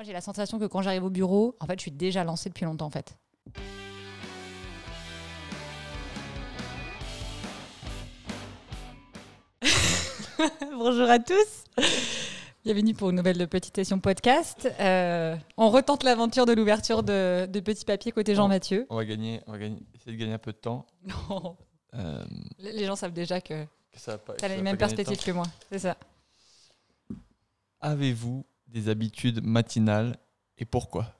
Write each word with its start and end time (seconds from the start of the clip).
Moi, 0.00 0.06
j'ai 0.06 0.14
la 0.14 0.22
sensation 0.22 0.58
que 0.58 0.64
quand 0.64 0.80
j'arrive 0.80 1.04
au 1.04 1.10
bureau, 1.10 1.54
en 1.60 1.66
fait, 1.66 1.74
je 1.78 1.82
suis 1.82 1.90
déjà 1.90 2.24
lancée 2.24 2.48
depuis 2.48 2.64
longtemps, 2.64 2.86
en 2.86 2.90
fait. 2.90 3.18
Bonjour 10.72 11.08
à 11.08 11.18
tous. 11.18 11.64
Bienvenue 12.64 12.94
pour 12.94 13.10
une 13.10 13.16
nouvelle 13.16 13.46
petite 13.48 13.76
session 13.76 13.98
podcast. 14.00 14.68
Euh, 14.80 15.36
on 15.56 15.70
retente 15.70 16.02
l'aventure 16.02 16.46
de 16.46 16.52
l'ouverture 16.52 17.02
de, 17.02 17.46
de 17.46 17.60
Petit 17.60 17.84
Papier 17.84 18.12
côté 18.12 18.34
Jean-Mathieu. 18.34 18.86
On 18.90 18.96
va 18.96 19.04
gagner, 19.04 19.40
on 19.46 19.52
va 19.52 19.58
gagner, 19.58 19.78
essayer 19.94 20.12
de 20.12 20.20
gagner 20.20 20.34
un 20.34 20.38
peu 20.38 20.52
de 20.52 20.58
temps. 20.58 20.86
Non, 21.04 21.56
Euh, 21.94 22.22
les 22.60 22.84
gens 22.84 22.94
savent 22.94 23.12
déjà 23.12 23.40
que 23.40 23.64
que 23.64 23.98
ça 23.98 24.12
va 24.12 24.18
pas- 24.18 24.34
tu 24.34 24.40
ça 24.40 24.46
as 24.46 24.48
va 24.50 24.54
les 24.54 24.62
mêmes 24.62 24.76
perspectives 24.76 25.20
que 25.24 25.32
moi. 25.32 25.44
C'est 25.72 25.80
ça. 25.80 25.96
Avez-vous 27.80 28.44
des 28.72 28.88
habitudes 28.88 29.44
matinales 29.44 30.16
et 30.58 30.64
pourquoi 30.64 31.14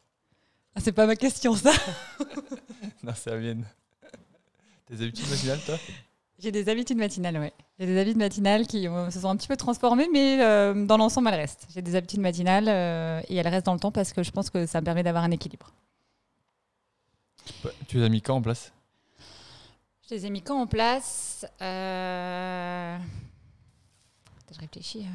Ah, 0.75 0.81
c'est 0.81 0.93
pas 0.93 1.07
ma 1.07 1.17
question, 1.17 1.55
ça. 1.55 1.73
Non, 3.03 3.13
c'est 3.15 3.31
la 3.31 3.37
mienne. 3.39 3.65
Tes 4.87 4.95
habitudes 5.03 5.29
matinales, 5.31 5.61
toi 5.65 5.77
J'ai 6.39 6.53
des 6.53 6.69
habitudes 6.69 6.99
matinales, 6.99 7.39
ouais. 7.39 7.53
J'ai 7.79 7.87
des 7.87 7.99
habitudes 7.99 8.19
matinales 8.19 8.67
qui 8.67 8.87
euh, 8.89 9.11
se 9.11 9.21
sont 9.21 9.29
un 9.31 9.37
petit 9.37 9.49
peu 9.49 9.57
transformées, 9.57 10.09
mais 10.13 10.43
euh, 10.43 10.87
dans 10.87 10.97
l'ensemble, 10.99 11.29
elles 11.29 11.41
restent. 11.41 11.67
J'ai 11.75 11.81
des 11.83 11.97
habitudes 11.97 12.21
matinales 12.21 12.69
euh, 12.69 13.23
et 13.29 13.37
elles 13.37 13.49
restent 13.49 13.67
dans 13.67 13.75
le 13.75 13.81
temps 13.81 13.93
parce 13.93 14.13
que 14.13 14.23
je 14.23 14.31
pense 14.31 14.51
que 14.51 14.67
ça 14.67 14.81
me 14.81 14.85
permet 14.85 15.03
d'avoir 15.03 15.25
un 15.25 15.31
équilibre. 15.31 15.73
Ouais, 17.65 17.73
Tu 17.89 17.97
les 17.99 18.05
as 18.05 18.09
mis 18.09 18.21
quand 18.21 18.37
en 18.37 18.43
place? 18.43 18.73
Je 20.09 20.15
les 20.15 20.27
ai 20.27 20.31
mis 20.31 20.43
quand 20.43 20.61
en 20.61 20.67
place 20.67 21.47
euh... 21.63 22.99
Je 24.53 24.59
réfléchis. 24.59 25.07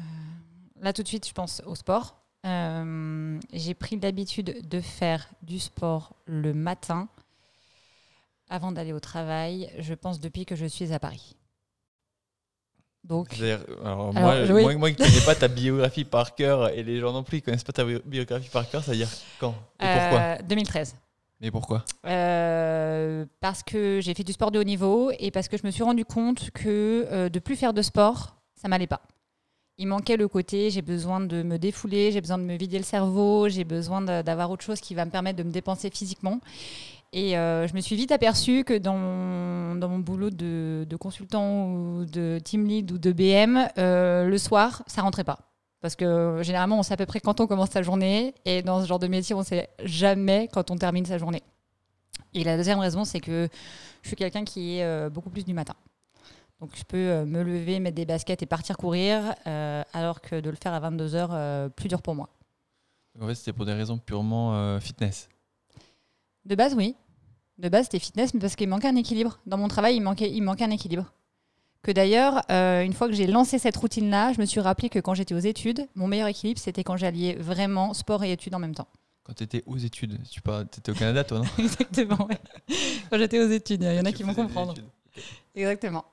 Là, 0.80 0.92
tout 0.92 1.02
de 1.02 1.08
suite, 1.08 1.28
je 1.28 1.32
pense 1.32 1.62
au 1.66 1.74
sport. 1.74 2.25
Euh, 2.46 3.38
J'ai 3.52 3.74
pris 3.74 3.98
l'habitude 3.98 4.68
de 4.68 4.80
faire 4.80 5.28
du 5.42 5.58
sport 5.58 6.14
le 6.26 6.54
matin 6.54 7.08
avant 8.48 8.70
d'aller 8.70 8.92
au 8.92 9.00
travail, 9.00 9.70
je 9.78 9.92
pense 9.94 10.20
depuis 10.20 10.46
que 10.46 10.54
je 10.54 10.66
suis 10.66 10.92
à 10.92 11.00
Paris. 11.00 11.34
Donc, 13.02 13.28
C'est-à-dire, 13.32 13.64
alors, 13.84 14.08
Alors, 14.08 14.12
moi, 14.14 14.34
oui. 14.54 14.62
moi, 14.62 14.74
moi 14.76 14.90
qui 14.92 15.02
ne 15.02 15.06
connais 15.08 15.24
pas 15.24 15.34
ta 15.34 15.48
biographie 15.48 16.04
par 16.04 16.34
cœur 16.34 16.68
et 16.70 16.82
les 16.82 16.98
gens 17.00 17.12
non 17.12 17.22
plus, 17.24 17.38
ils 17.38 17.42
connaissent 17.42 17.64
pas 17.64 17.72
ta 17.72 17.84
bi- 17.84 18.00
biographie 18.04 18.48
par 18.48 18.68
cœur, 18.68 18.82
ça 18.84 18.92
veut 18.92 18.96
dire 18.96 19.08
quand 19.40 19.54
et 19.80 19.88
pourquoi? 19.88 20.20
euh, 20.20 20.36
2013. 20.42 20.96
Mais 21.40 21.50
pourquoi? 21.50 21.84
Euh, 22.06 23.26
parce 23.40 23.62
que 23.62 24.00
j'ai 24.00 24.14
fait 24.14 24.24
du 24.24 24.32
sport 24.32 24.50
de 24.50 24.58
haut 24.58 24.64
niveau 24.64 25.10
et 25.18 25.30
parce 25.30 25.48
que 25.48 25.56
je 25.56 25.66
me 25.66 25.70
suis 25.70 25.82
rendu 25.82 26.04
compte 26.04 26.50
que 26.52 27.06
euh, 27.10 27.28
de 27.28 27.38
plus 27.38 27.56
faire 27.56 27.74
de 27.74 27.82
sport, 27.82 28.36
ça 28.54 28.68
m'allait 28.68 28.86
pas. 28.86 29.02
Il 29.78 29.88
manquait 29.88 30.16
le 30.16 30.26
côté, 30.26 30.70
j'ai 30.70 30.80
besoin 30.80 31.20
de 31.20 31.42
me 31.42 31.58
défouler, 31.58 32.10
j'ai 32.10 32.22
besoin 32.22 32.38
de 32.38 32.44
me 32.44 32.56
vider 32.56 32.78
le 32.78 32.84
cerveau, 32.84 33.48
j'ai 33.48 33.64
besoin 33.64 34.00
d'avoir 34.00 34.50
autre 34.50 34.64
chose 34.64 34.80
qui 34.80 34.94
va 34.94 35.04
me 35.04 35.10
permettre 35.10 35.38
de 35.38 35.42
me 35.42 35.52
dépenser 35.52 35.90
physiquement. 35.90 36.40
Et 37.12 37.36
euh, 37.36 37.66
je 37.66 37.74
me 37.74 37.80
suis 37.80 37.94
vite 37.94 38.10
aperçue 38.10 38.64
que 38.64 38.76
dans 38.76 38.96
mon, 38.96 39.98
boulot 39.98 40.30
de, 40.30 40.86
de 40.88 40.96
consultant 40.96 41.72
ou 41.72 42.04
de 42.04 42.38
team 42.42 42.66
lead 42.66 42.90
ou 42.90 42.98
de 42.98 43.12
BM, 43.12 43.68
euh, 43.78 44.24
le 44.26 44.38
soir, 44.38 44.82
ça 44.86 45.02
rentrait 45.02 45.24
pas. 45.24 45.38
Parce 45.80 45.94
que 45.94 46.40
généralement, 46.42 46.78
on 46.78 46.82
sait 46.82 46.94
à 46.94 46.96
peu 46.96 47.06
près 47.06 47.20
quand 47.20 47.40
on 47.40 47.46
commence 47.46 47.70
sa 47.70 47.82
journée. 47.82 48.34
Et 48.44 48.62
dans 48.62 48.82
ce 48.82 48.86
genre 48.86 48.98
de 48.98 49.06
métier, 49.06 49.34
on 49.34 49.42
sait 49.42 49.68
jamais 49.84 50.48
quand 50.52 50.70
on 50.70 50.76
termine 50.76 51.04
sa 51.04 51.18
journée. 51.18 51.42
Et 52.34 52.44
la 52.44 52.56
deuxième 52.56 52.78
raison, 52.78 53.04
c'est 53.04 53.20
que 53.20 53.48
je 54.02 54.08
suis 54.08 54.16
quelqu'un 54.16 54.44
qui 54.44 54.78
est 54.78 54.84
euh, 54.84 55.08
beaucoup 55.10 55.30
plus 55.30 55.44
du 55.44 55.54
matin. 55.54 55.74
Donc 56.60 56.70
je 56.74 56.84
peux 56.84 56.96
euh, 56.96 57.26
me 57.26 57.42
lever, 57.42 57.80
mettre 57.80 57.96
des 57.96 58.06
baskets 58.06 58.42
et 58.42 58.46
partir 58.46 58.76
courir, 58.76 59.34
euh, 59.46 59.82
alors 59.92 60.20
que 60.20 60.40
de 60.40 60.50
le 60.50 60.56
faire 60.56 60.72
à 60.72 60.90
22h, 60.90 61.70
plus 61.70 61.88
dur 61.88 62.02
pour 62.02 62.14
moi. 62.14 62.30
En 63.20 63.26
fait, 63.26 63.34
c'était 63.34 63.52
pour 63.52 63.64
des 63.64 63.72
raisons 63.72 63.98
purement 63.98 64.54
euh, 64.54 64.80
fitness. 64.80 65.28
De 66.44 66.54
base, 66.54 66.74
oui. 66.74 66.94
De 67.58 67.68
base, 67.68 67.84
c'était 67.84 67.98
fitness, 67.98 68.34
mais 68.34 68.40
parce 68.40 68.56
qu'il 68.56 68.68
manquait 68.68 68.88
un 68.88 68.96
équilibre. 68.96 69.38
Dans 69.46 69.56
mon 69.56 69.68
travail, 69.68 69.96
il 69.96 70.00
manquait, 70.00 70.30
il 70.30 70.42
manquait 70.42 70.64
un 70.64 70.70
équilibre. 70.70 71.12
Que 71.82 71.92
d'ailleurs, 71.92 72.42
euh, 72.50 72.82
une 72.82 72.92
fois 72.92 73.08
que 73.08 73.14
j'ai 73.14 73.26
lancé 73.26 73.58
cette 73.58 73.76
routine-là, 73.76 74.32
je 74.32 74.40
me 74.40 74.46
suis 74.46 74.60
rappelé 74.60 74.88
que 74.88 74.98
quand 74.98 75.14
j'étais 75.14 75.34
aux 75.34 75.38
études, 75.38 75.88
mon 75.94 76.08
meilleur 76.08 76.28
équilibre, 76.28 76.60
c'était 76.60 76.84
quand 76.84 76.96
j'alliais 76.96 77.34
vraiment 77.34 77.94
sport 77.94 78.22
et 78.24 78.32
études 78.32 78.54
en 78.54 78.58
même 78.58 78.74
temps. 78.74 78.88
Quand 79.24 79.34
tu 79.34 79.44
étais 79.44 79.62
aux 79.66 79.76
études, 79.76 80.20
tu 80.28 80.40
étais 80.40 80.90
au 80.90 80.94
Canada, 80.94 81.24
toi, 81.24 81.38
non? 81.38 81.44
Exactement, 81.58 82.26
ouais. 82.26 82.38
Quand 83.08 83.18
j'étais 83.18 83.40
aux 83.40 83.48
études, 83.48 83.82
il 83.82 83.94
y 83.94 84.00
en 84.00 84.04
a 84.04 84.12
qui 84.12 84.22
vont 84.22 84.34
comprendre. 84.34 84.74
Exactement. 85.54 86.04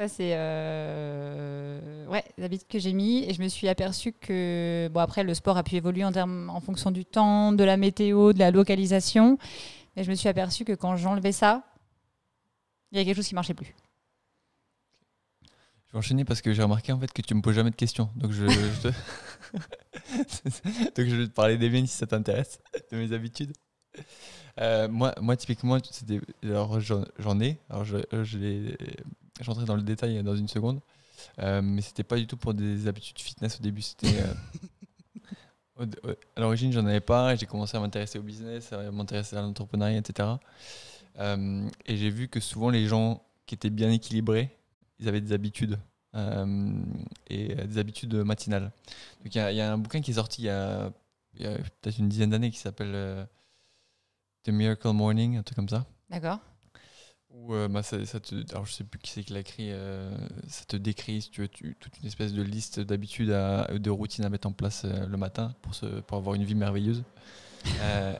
Ça, 0.00 0.08
c'est 0.08 0.30
euh, 0.32 2.06
ouais, 2.06 2.24
l'habitude 2.38 2.68
que 2.68 2.78
j'ai 2.78 2.94
mis. 2.94 3.22
Et 3.28 3.34
je 3.34 3.42
me 3.42 3.48
suis 3.48 3.68
aperçue 3.68 4.14
que, 4.14 4.88
bon, 4.90 5.00
après, 5.00 5.24
le 5.24 5.34
sport 5.34 5.58
a 5.58 5.62
pu 5.62 5.74
évoluer 5.76 6.06
en, 6.06 6.12
termes, 6.12 6.48
en 6.48 6.60
fonction 6.60 6.90
du 6.90 7.04
temps, 7.04 7.52
de 7.52 7.62
la 7.64 7.76
météo, 7.76 8.32
de 8.32 8.38
la 8.38 8.50
localisation. 8.50 9.36
Mais 9.94 10.02
je 10.02 10.08
me 10.08 10.14
suis 10.14 10.30
aperçue 10.30 10.64
que 10.64 10.72
quand 10.72 10.96
j'enlevais 10.96 11.32
ça, 11.32 11.64
il 12.90 12.96
y 12.96 12.98
avait 12.98 13.04
quelque 13.04 13.16
chose 13.16 13.28
qui 13.28 13.34
marchait 13.34 13.52
plus. 13.52 13.74
Je 15.88 15.92
vais 15.92 15.98
enchaîner 15.98 16.24
parce 16.24 16.40
que 16.40 16.54
j'ai 16.54 16.62
remarqué 16.62 16.92
en 16.92 16.98
fait 16.98 17.12
que 17.12 17.20
tu 17.20 17.34
me 17.34 17.42
poses 17.42 17.56
jamais 17.56 17.68
de 17.70 17.76
questions. 17.76 18.08
Donc 18.16 18.32
je. 18.32 18.46
Donc 18.46 18.56
je 20.96 21.14
vais 21.14 21.26
te 21.26 21.32
parler 21.34 21.58
des 21.58 21.68
miennes 21.68 21.86
si 21.86 21.98
ça 21.98 22.06
t'intéresse, 22.06 22.58
de 22.90 22.96
mes 22.96 23.12
habitudes. 23.12 23.52
Euh, 24.60 24.88
moi, 24.88 25.14
moi, 25.20 25.36
typiquement, 25.36 25.78
c'était... 25.90 26.20
Alors, 26.42 26.80
j'en 26.80 27.40
ai. 27.40 27.58
Alors, 27.68 27.84
je, 27.84 27.98
je 28.22 28.38
l'ai... 28.38 28.76
j'entrerai 29.44 29.66
dans 29.66 29.76
le 29.76 29.82
détail 29.82 30.22
dans 30.22 30.36
une 30.36 30.48
seconde. 30.48 30.80
Euh, 31.38 31.60
mais 31.62 31.82
c'était 31.82 32.02
pas 32.04 32.16
du 32.16 32.26
tout 32.26 32.36
pour 32.36 32.54
des 32.54 32.86
habitudes 32.86 33.18
fitness 33.18 33.58
au 33.60 33.62
début. 33.62 33.82
C'était. 33.82 34.20
euh, 34.20 35.84
à 36.36 36.40
l'origine, 36.40 36.72
j'en 36.72 36.84
avais 36.86 37.00
pas. 37.00 37.34
J'ai 37.36 37.46
commencé 37.46 37.76
à 37.76 37.80
m'intéresser 37.80 38.18
au 38.18 38.22
business, 38.22 38.72
à 38.72 38.90
m'intéresser 38.90 39.36
à 39.36 39.42
l'entrepreneuriat, 39.42 39.98
etc. 39.98 40.28
Euh, 41.18 41.68
et 41.86 41.96
j'ai 41.96 42.10
vu 42.10 42.28
que 42.28 42.40
souvent 42.40 42.70
les 42.70 42.86
gens 42.86 43.22
qui 43.46 43.54
étaient 43.54 43.70
bien 43.70 43.90
équilibrés, 43.90 44.56
ils 44.98 45.08
avaient 45.08 45.20
des 45.20 45.32
habitudes 45.32 45.78
euh, 46.14 46.72
et 47.28 47.54
des 47.54 47.78
habitudes 47.78 48.14
matinales. 48.14 48.70
Donc 49.24 49.34
il 49.34 49.38
y, 49.38 49.40
a- 49.40 49.52
il 49.52 49.56
y 49.56 49.60
a 49.60 49.72
un 49.72 49.78
bouquin 49.78 50.00
qui 50.00 50.10
est 50.12 50.14
sorti 50.14 50.42
il 50.42 50.44
y 50.46 50.48
a, 50.50 50.84
a 50.86 50.90
peut-être 51.80 51.98
une 51.98 52.08
dizaine 52.08 52.30
d'années 52.30 52.50
qui 52.50 52.58
s'appelle 52.58 53.26
The 54.44 54.48
Miracle 54.50 54.88
Morning, 54.92 55.36
un 55.36 55.42
truc 55.42 55.56
comme 55.56 55.68
ça. 55.68 55.84
D'accord 56.08 56.38
Où, 57.32 57.54
euh, 57.54 57.68
bah, 57.68 57.82
ça, 57.82 58.04
ça 58.06 58.18
te, 58.20 58.34
alors 58.50 58.66
je 58.66 58.72
sais 58.72 58.84
plus 58.84 58.98
qui 58.98 59.10
c'est 59.12 59.22
qui 59.22 59.32
l'a 59.32 59.40
écrit, 59.40 59.68
euh, 59.70 60.10
ça 60.48 60.64
te 60.64 60.76
décrit 60.76 61.22
si 61.22 61.30
tu 61.30 61.42
veux, 61.42 61.48
tu- 61.48 61.76
toute 61.78 61.98
une 62.00 62.06
espèce 62.06 62.32
de 62.32 62.42
liste 62.42 62.80
d'habitudes, 62.80 63.30
à- 63.30 63.66
de 63.78 63.90
routines 63.90 64.24
à 64.24 64.28
mettre 64.28 64.48
en 64.48 64.52
place 64.52 64.82
euh, 64.84 65.06
le 65.06 65.16
matin 65.16 65.54
pour, 65.62 65.74
se, 65.74 65.86
pour 66.00 66.18
avoir 66.18 66.34
une 66.34 66.44
vie 66.44 66.54
merveilleuse. 66.54 67.02
Euh, 67.82 68.16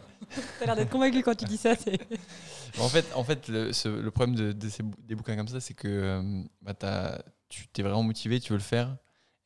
T'as 0.59 0.67
l'air 0.67 0.77
d'être 0.77 0.91
convaincu 0.91 1.23
quand 1.23 1.35
tu 1.35 1.47
dis 1.47 1.57
ça. 1.57 1.75
c'est- 1.75 1.99
en 2.79 2.89
fait, 2.89 3.07
en 3.15 3.25
fait 3.25 3.49
le, 3.49 3.73
ce- 3.73 3.89
le 3.89 4.11
problème 4.11 4.37
de, 4.37 4.53
de 4.53 4.69
ces, 4.69 4.83
des 4.99 5.15
bouquins 5.15 5.35
comme 5.35 5.49
ça, 5.49 5.61
c'est 5.61 5.73
que 5.75 5.89
euh, 5.89 6.43
bah, 6.63 6.75
t'as- 6.75 7.23
tu 7.49 7.67
t'es 7.69 7.83
vraiment 7.83 8.03
motivé, 8.03 8.39
tu 8.39 8.53
veux 8.53 8.59
le 8.59 8.63
faire, 8.65 8.97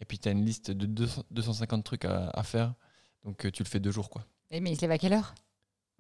et 0.01 0.05
puis 0.05 0.19
tu 0.19 0.29
as 0.29 0.33
une 0.33 0.45
liste 0.45 0.71
de 0.73 0.87
200 0.87 1.23
250 1.31 1.85
trucs 1.85 2.05
à, 2.05 2.29
à 2.31 2.43
faire, 2.43 2.75
donc 3.25 3.47
euh, 3.47 3.51
tu 3.53 3.63
le 3.63 3.69
fais 3.69 3.79
deux 3.81 3.93
jours. 3.93 4.11
quoi. 4.11 4.27
Eh, 4.51 4.61
mais 4.61 4.73
il 4.73 4.77
se 4.77 4.83
lève 4.83 4.91
à 4.91 4.99
quelle 4.99 5.13
heure? 5.15 5.35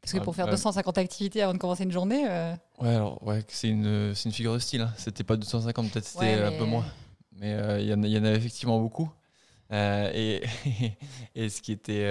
Parce 0.04 0.12
que 0.12 0.18
Ah, 0.18 0.24
pour 0.24 0.36
faire 0.36 0.46
bah, 0.46 0.52
250 0.52 0.98
activités 0.98 1.42
avant 1.42 1.54
de 1.54 1.58
commencer 1.58 1.84
une 1.84 1.92
journée. 1.92 2.26
euh, 2.28 2.54
Ouais, 2.78 2.94
alors, 2.94 3.22
ouais, 3.26 3.42
c'est 3.48 3.68
une, 3.70 4.12
une 4.24 4.32
figure 4.32 4.52
de 4.54 4.58
style. 4.58 4.82
hein. 4.82 4.92
C'était 4.98 5.24
pas 5.24 5.36
250, 5.36 5.90
peut-être 5.90 6.04
c'était 6.06 6.24
Ouais, 6.26 6.44
un 6.44 6.52
peu 6.52 6.64
moins. 6.64 6.84
Mais 7.36 7.54
euh, 7.54 7.80
il 7.80 7.86
y, 7.88 7.94
en 7.94 8.02
y 8.02 8.16
avait 8.16 8.36
effectivement 8.36 8.78
beaucoup. 8.78 9.10
Euh, 9.72 10.10
et 10.14 10.42
et 11.34 11.48
ce, 11.48 11.62
qui 11.62 11.72
était, 11.72 12.04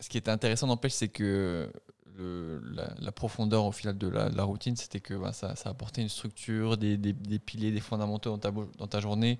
ce 0.00 0.08
qui 0.08 0.18
était 0.18 0.30
intéressant, 0.30 0.66
n'empêche, 0.66 0.92
c'est 0.92 1.08
que 1.08 1.72
le- 2.16 2.60
la, 2.74 2.92
la 2.98 3.12
profondeur 3.12 3.64
au 3.64 3.72
final 3.72 3.96
de 3.96 4.08
la, 4.08 4.28
de 4.28 4.36
la 4.36 4.42
routine, 4.44 4.76
c'était 4.76 5.00
que 5.00 5.14
bah, 5.14 5.32
ça, 5.32 5.56
ça 5.56 5.70
apportait 5.70 6.02
une 6.02 6.08
structure, 6.10 6.76
des, 6.76 6.96
des- 6.98 7.12
des 7.14 7.38
piliers, 7.38 7.72
des 7.72 7.80
fondamentaux 7.80 8.30
dans 8.30 8.38
ta, 8.38 8.50
dans 8.50 8.86
ta 8.86 9.00
journée 9.00 9.38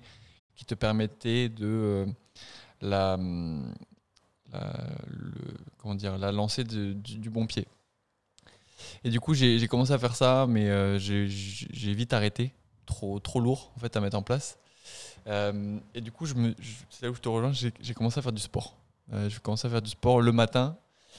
qui 0.55 0.65
te 0.65 0.73
permettaient 0.75 1.49
de 1.49 2.07
la, 2.81 3.15
hum, 3.15 3.73
la- 4.51 4.73
comment 5.77 5.95
dire, 5.95 6.17
la 6.17 6.31
lancer 6.31 6.63
de- 6.63 6.93
du, 6.93 7.29
bon 7.29 7.45
pied. 7.45 7.67
Et 9.03 9.09
du 9.09 9.19
coup, 9.19 9.33
j'ai 9.33 9.67
commencé 9.67 9.91
à 9.91 9.97
faire 9.97 10.15
ça, 10.15 10.45
mais 10.47 10.69
euh, 10.69 10.97
j'ai 10.99 11.93
vite 11.93 12.13
arrêté. 12.13 12.53
Trop, 12.85 13.19
trop 13.19 13.39
lourd 13.39 13.71
en 13.75 13.79
fait 13.79 13.95
à 13.95 14.01
mettre 14.01 14.17
en 14.17 14.23
place. 14.23 14.57
Euh, 15.27 15.77
et 15.93 16.01
du 16.01 16.11
coup, 16.11 16.25
je 16.25 16.33
je- 16.59 16.71
c'est 16.89 17.05
là 17.05 17.11
où 17.11 17.15
je 17.15 17.21
te 17.21 17.29
rejoins. 17.29 17.51
J'ai 17.53 17.93
commencé 17.93 18.19
à 18.19 18.21
faire 18.21 18.31
du 18.31 18.41
sport. 18.41 18.75
Euh, 19.13 19.29
j'ai 19.29 19.39
commencé 19.39 19.67
à 19.67 19.69
faire 19.69 19.81
du 19.81 19.89
sport 19.91 20.21
le 20.21 20.31
matin. 20.31 20.75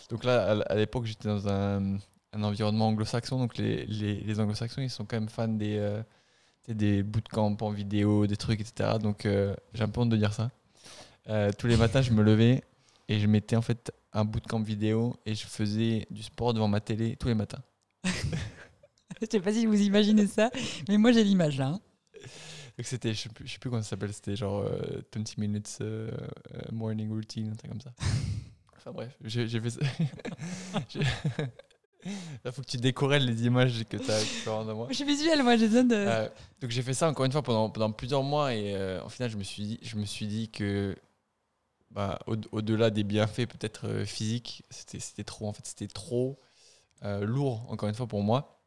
Donc 0.09 0.25
là, 0.25 0.62
à, 0.67 0.75
l'époque, 0.75 1.05
j'étais 1.06 1.29
dans 1.29 1.49
un, 1.49 1.99
environnement 2.35 2.88
anglo-saxon. 2.88 3.38
Donc 3.38 3.56
les, 3.56 3.87
les, 3.87 4.41
anglo-saxons, 4.41 4.82
ils 4.82 4.91
sont 4.91 5.05
quand 5.05 5.17
même 5.17 5.29
fans 5.29 5.49
des, 5.49 5.79
euh, 5.79 6.03
des 6.69 7.03
bootcamps 7.03 7.56
en 7.61 7.71
vidéo, 7.71 8.27
des 8.27 8.37
trucs, 8.37 8.61
etc. 8.61 8.99
Donc 9.00 9.27
j'ai 9.75 9.82
un 9.82 9.88
peu 9.88 10.00
honte 10.00 10.11
de 10.11 10.17
dire 10.17 10.32
ça. 10.32 10.50
Tous 11.59 11.69
les 11.69 11.77
matins, 11.77 12.03
je 12.03 12.11
me 12.12 12.23
levais 12.23 12.65
et 13.11 13.19
je 13.19 13.27
mettais 13.27 13.57
en 13.57 13.62
fait 13.62 13.93
un 14.12 14.25
bootcamp 14.25 14.62
vidéo 14.62 15.17
et 15.27 15.35
je 15.35 15.45
faisais 15.47 16.07
du 16.11 16.23
sport 16.23 16.55
devant 16.55 16.69
ma 16.69 16.81
télé 16.81 17.17
tous 17.17 17.27
les 17.29 17.35
matins. 17.35 17.62
Je 19.21 19.27
sais 19.31 19.41
pas 19.41 19.53
si 19.53 19.67
vous 19.67 19.79
imaginez 19.83 20.27
ça, 20.27 20.51
mais 20.89 20.97
moi 20.97 21.12
j'ai 21.12 21.23
l'image 21.25 21.59
là. 21.59 21.67
hein. 21.67 21.81
Donc 22.79 22.87
c'était, 22.87 23.12
je 23.12 23.19
sais 23.23 23.29
plus, 23.29 23.47
je 23.47 23.53
sais 23.53 23.59
plus 23.59 23.69
comment 23.69 23.83
ça 23.83 23.91
s'appelle, 23.91 24.15
c'était 24.15 24.35
genre 24.37 24.61
euh, 24.61 25.03
20 25.15 25.37
minutes 25.37 25.77
euh, 25.83 26.11
euh, 26.55 26.61
morning 26.73 27.11
routine, 27.11 27.51
un 27.51 27.55
truc 27.55 27.71
comme 27.71 27.81
ça. 27.83 27.93
Enfin 28.79 28.93
bref, 28.93 29.15
j'ai 29.25 29.61
fait 29.61 29.71
ça. 29.71 29.81
Là, 32.45 32.51
faut 32.51 32.63
que 32.63 32.67
tu 32.67 32.79
décorelles 32.79 33.27
les 33.27 33.45
images 33.45 33.85
que 33.85 33.99
tu 33.99 34.11
as 34.11 34.53
en 34.53 34.65
moi. 34.75 34.87
Je 34.89 34.95
suis 34.95 35.05
visuelle, 35.05 35.43
moi, 35.43 35.59
j'ai 35.59 35.67
besoin 35.67 35.85
de. 35.85 35.95
Euh, 35.95 36.29
donc 36.63 36.71
j'ai 36.71 36.81
fait 36.81 36.95
ça 36.95 37.06
encore 37.11 37.27
une 37.27 37.33
fois 37.33 37.43
pendant, 37.43 37.69
pendant 37.69 37.93
plusieurs 37.93 38.23
mois 38.23 38.55
et 38.55 38.75
euh, 38.75 39.05
au 39.05 39.11
final 39.11 39.29
je 39.29 39.37
me 39.37 39.43
suis 39.43 39.65
dit, 39.65 39.79
je 39.83 39.97
me 39.97 40.06
suis 40.06 40.27
dit 40.27 40.49
que 40.49 40.97
bah, 41.91 42.19
au- 42.27 42.37
au-delà 42.53 42.91
des 42.91 43.05
bienfaits 43.05 43.47
peut-être 43.47 43.87
euh, 43.89 44.05
physiques, 44.05 44.65
c'était 44.71 45.25
trop 45.25 45.49
en 45.49 45.53
fait, 45.53 45.67
c'était 45.67 45.89
trop 45.89 46.39
euh, 47.05 47.25
lourd 47.27 47.67
encore 47.71 47.89
une 47.89 47.95
fois 47.95 48.07
pour 48.07 48.23
moi. 48.23 48.61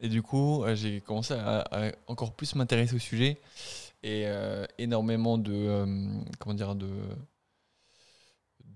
Et 0.00 0.08
du 0.08 0.22
coup 0.22 0.64
euh, 0.64 0.74
j'ai 0.76 1.00
commencé 1.00 1.34
à, 1.34 1.92
encore 2.08 2.34
plus 2.34 2.54
m'intéresser 2.54 2.94
au 2.96 2.98
sujet 3.00 3.40
et 4.02 4.26
énormément 4.78 5.38
de 5.38 5.52
euh, 5.54 5.86
comment 6.38 6.54
dire 6.54 6.74
de 6.76 6.88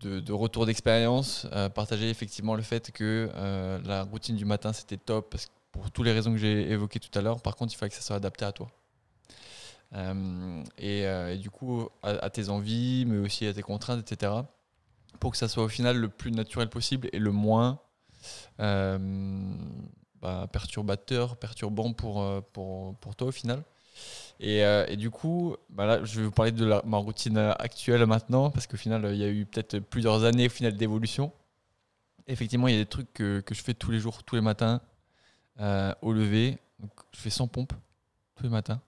de, 0.00 0.32
retours 0.32 0.67
d'expérience, 0.67 1.46
partager 1.76 2.11
effectivement 2.11 2.56
le 2.56 2.62
fait 2.62 2.90
que 2.90 3.31
la 3.84 4.02
routine 4.02 4.37
du 4.37 4.44
matin 4.44 4.73
c'était 4.73 4.96
top 4.96 5.37
pour 5.73 5.90
toutes 5.90 6.05
les 6.05 6.12
raisons 6.12 6.32
que 6.32 6.38
j'ai 6.38 6.70
évoquées 6.70 7.00
tout 7.00 7.17
à 7.19 7.23
l'heure. 7.23 7.40
Par 7.40 7.56
contre, 7.56 7.73
il 7.73 7.76
fallait 7.76 7.90
que 7.90 7.96
ça 7.96 8.02
soit 8.02 8.17
adapté 8.17 8.44
à 8.44 8.52
toi. 8.52 8.69
Euh, 9.94 10.62
et, 10.78 11.06
euh, 11.06 11.34
et 11.34 11.38
du 11.38 11.50
coup, 11.50 11.88
à, 12.02 12.30
tes 12.30 12.48
envies, 12.48 13.04
mais 13.06 13.18
aussi 13.18 13.46
à 13.46 13.52
tes 13.52 13.62
contraintes, 13.62 14.00
etc. 14.00 14.32
Pour 15.20 15.32
que 15.32 15.36
ça 15.36 15.48
soit 15.48 15.64
au 15.64 15.68
final 15.68 15.98
le 15.98 16.08
plus 16.08 16.32
naturel 16.32 16.68
possible 16.68 17.08
et 17.12 17.18
le 17.18 17.32
moins 17.32 17.80
euh, 18.60 18.98
bah, 20.20 20.48
perturbateur, 20.50 21.36
perturbant 21.36 21.92
pour, 21.92 22.24
pour, 22.52 22.96
pour 22.96 23.16
toi 23.16 23.28
au 23.28 23.32
final. 23.32 23.62
Et, 24.40 24.60
et 24.60 24.96
du 24.96 25.10
coup, 25.10 25.56
bah 25.68 25.86
là, 25.86 26.02
je 26.04 26.18
vais 26.18 26.26
vous 26.26 26.32
parler 26.32 26.50
de 26.50 26.80
ma 26.84 26.96
routine 26.96 27.38
actuelle 27.38 28.04
maintenant, 28.06 28.50
parce 28.50 28.66
qu'au 28.66 28.76
final, 28.76 29.06
il 29.12 29.18
y 29.18 29.24
a 29.24 29.28
eu 29.28 29.46
peut-être 29.46 29.78
plusieurs 29.78 30.24
années 30.24 30.46
au 30.46 30.50
final 30.50 30.76
d'évolution. 30.76 31.32
Effectivement, 32.26 32.66
il 32.68 32.74
y 32.74 32.76
a 32.76 32.80
des 32.80 32.88
trucs 32.88 33.12
que, 33.12 33.40
que 33.40 33.54
je 33.54 33.62
fais 33.62 33.74
tous 33.74 33.90
les 33.90 34.00
jours, 34.00 34.24
tous 34.24 34.34
les 34.34 34.40
matins, 34.40 34.80
au 35.60 36.12
lever. 36.12 36.58
Je 37.14 37.20
fais 37.20 37.30
100 37.30 37.46
pompes 37.48 37.74
tous 38.34 38.44
les 38.44 38.48
matins. 38.48 38.80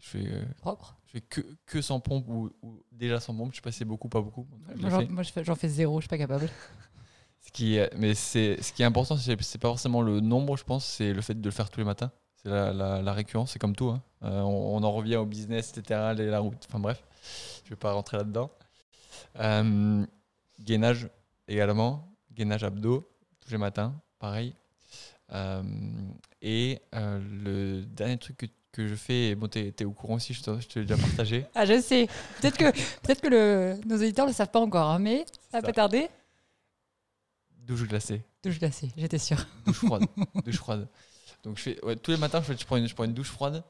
Je 0.00 0.08
fais, 0.08 0.26
euh, 0.26 0.42
Propre. 0.58 0.96
je 1.06 1.12
fais 1.12 1.20
que, 1.20 1.40
que 1.66 1.80
100 1.82 2.00
pompes 2.00 2.26
ou, 2.28 2.50
ou 2.62 2.82
déjà 2.92 3.20
100 3.20 3.34
pompes. 3.36 3.50
Je 3.52 3.56
sais 3.56 3.62
pas 3.62 3.72
si 3.72 3.78
c'est 3.78 3.84
beaucoup, 3.84 4.08
pas 4.08 4.20
beaucoup. 4.20 4.46
Moi, 4.76 4.90
j'en- 4.90 5.00
fais. 5.00 5.06
moi, 5.08 5.22
je 5.22 5.32
fais- 5.32 5.44
j'en 5.44 5.54
fais 5.54 5.68
zéro, 5.68 5.98
je 6.00 6.02
suis 6.04 6.08
pas 6.08 6.18
capable. 6.18 6.48
Ce 7.40 7.52
qui, 7.52 7.78
mais 7.96 8.14
c'est, 8.14 8.60
ce 8.62 8.72
qui 8.72 8.82
est 8.82 8.84
important, 8.84 9.16
c'est, 9.16 9.40
c'est 9.42 9.58
pas 9.58 9.68
forcément 9.68 10.02
le 10.02 10.20
nombre, 10.20 10.56
je 10.56 10.64
pense, 10.64 10.84
c'est 10.84 11.12
le 11.14 11.22
fait 11.22 11.34
de 11.40 11.44
le 11.44 11.50
faire 11.50 11.70
tous 11.70 11.80
les 11.80 11.84
matins. 11.86 12.10
C'est 12.36 12.50
la, 12.50 12.72
la, 12.72 13.00
la 13.00 13.12
récurrence, 13.12 13.52
c'est 13.52 13.58
comme 13.58 13.74
tout. 13.74 13.88
hein. 13.88 14.02
Euh, 14.22 14.40
on, 14.42 14.76
on 14.76 14.82
en 14.82 14.92
revient 14.92 15.16
au 15.16 15.24
business, 15.24 15.72
etc., 15.76 16.12
les- 16.16 16.26
la 16.26 16.40
route. 16.40 16.62
Enfin 16.68 16.78
bref, 16.78 17.02
je 17.64 17.70
vais 17.70 17.76
pas 17.76 17.92
rentrer 17.92 18.16
là-dedans. 18.18 18.50
Euh, 19.40 20.04
gainage 20.60 21.08
également, 21.46 22.12
gainage 22.32 22.64
abdos 22.64 23.08
tous 23.40 23.50
les 23.50 23.58
matins, 23.58 23.94
pareil. 24.18 24.54
Euh, 25.32 25.62
et 26.42 26.80
euh, 26.94 27.20
le 27.44 27.84
dernier 27.84 28.18
truc 28.18 28.36
que, 28.36 28.46
que 28.78 28.86
je 28.86 28.94
fais, 28.94 29.30
et 29.30 29.34
bon, 29.34 29.48
t'es, 29.48 29.72
t'es 29.72 29.84
au 29.84 29.90
courant 29.90 30.14
aussi, 30.14 30.32
je 30.32 30.40
te, 30.40 30.60
je 30.60 30.68
te 30.68 30.78
l'ai 30.78 30.84
déjà 30.84 31.00
partagé. 31.00 31.44
Ah, 31.56 31.64
je 31.64 31.80
sais. 31.80 32.06
Peut-être 32.40 32.56
que, 32.56 32.70
peut-être 33.02 33.20
que 33.20 33.26
le, 33.26 33.76
nos 33.86 33.96
auditeurs 33.96 34.24
ne 34.26 34.30
le 34.30 34.34
savent 34.34 34.52
pas 34.52 34.60
encore, 34.60 34.88
hein, 34.88 35.00
mais 35.00 35.26
ça 35.50 35.60
ça. 35.60 35.62
peut 35.66 35.72
tarder. 35.72 36.08
douche 37.66 37.82
glacée. 37.88 38.22
Douche 38.44 38.60
glacée, 38.60 38.92
j'étais 38.96 39.18
sûre. 39.18 39.44
douche 39.66 39.78
froide. 39.84 40.04
douche 40.44 40.58
froide. 40.58 40.86
Donc 41.42 41.58
je 41.58 41.62
fais 41.62 41.84
ouais, 41.84 41.96
tous 41.96 42.12
les 42.12 42.16
matins, 42.18 42.40
je, 42.40 42.64
prends 42.64 42.76
une, 42.76 42.86
je 42.86 42.94
prends 42.94 43.04
une 43.04 43.14
douche 43.14 43.30
froide. 43.30 43.64